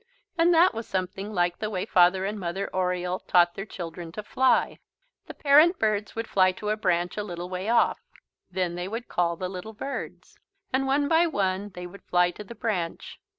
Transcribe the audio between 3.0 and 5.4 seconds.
taught their children to fly. The